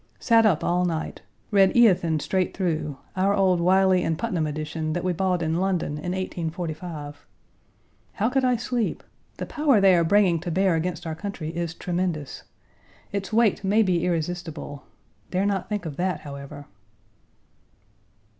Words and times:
Sat 0.19 0.47
up 0.47 0.63
all 0.63 0.83
night. 0.83 1.21
Read 1.51 1.75
Eothen 1.77 2.19
straight 2.19 2.57
through, 2.57 2.97
our 3.15 3.35
old 3.35 3.61
Wiley 3.61 4.01
and 4.03 4.17
Putnam 4.17 4.47
edition 4.47 4.93
that 4.93 5.03
we 5.03 5.13
bought 5.13 5.43
in 5.43 5.57
London 5.59 5.89
in 5.91 6.13
1845. 6.13 7.27
How 8.13 8.27
could 8.27 8.43
I 8.43 8.55
sleep? 8.55 9.03
The 9.37 9.45
power 9.45 9.79
they 9.79 9.93
are 9.93 10.03
bringing 10.03 10.39
to 10.39 10.49
bear 10.49 10.73
against 10.73 11.05
our 11.05 11.13
country 11.13 11.49
is 11.55 11.75
tremendous. 11.75 12.41
Its 13.11 13.31
weight 13.31 13.63
may 13.63 13.83
be 13.83 14.03
irresistible 14.03 14.85
dare 15.29 15.45
not 15.45 15.69
think 15.69 15.85
of 15.85 15.97
that, 15.97 16.21
however. 16.21 16.65